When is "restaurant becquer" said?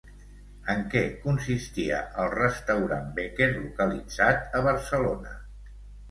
2.35-3.49